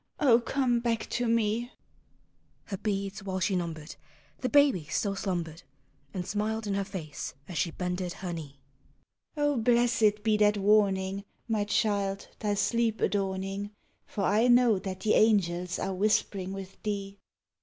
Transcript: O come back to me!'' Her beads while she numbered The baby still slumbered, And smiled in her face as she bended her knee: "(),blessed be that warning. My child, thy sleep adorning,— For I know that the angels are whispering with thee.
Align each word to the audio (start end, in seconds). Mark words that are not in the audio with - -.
O 0.19 0.39
come 0.39 0.79
back 0.79 1.07
to 1.11 1.27
me!'' 1.27 1.71
Her 2.71 2.77
beads 2.77 3.21
while 3.21 3.39
she 3.39 3.55
numbered 3.55 3.95
The 4.39 4.49
baby 4.49 4.85
still 4.85 5.15
slumbered, 5.15 5.61
And 6.11 6.25
smiled 6.25 6.65
in 6.65 6.73
her 6.73 6.83
face 6.83 7.35
as 7.47 7.59
she 7.59 7.69
bended 7.69 8.13
her 8.13 8.33
knee: 8.33 8.59
"(),blessed 9.35 10.23
be 10.23 10.37
that 10.37 10.57
warning. 10.57 11.23
My 11.47 11.65
child, 11.65 12.29
thy 12.39 12.55
sleep 12.55 12.99
adorning,— 12.99 13.75
For 14.07 14.23
I 14.23 14.47
know 14.47 14.79
that 14.79 15.01
the 15.01 15.13
angels 15.13 15.77
are 15.77 15.93
whispering 15.93 16.51
with 16.51 16.81
thee. 16.81 17.19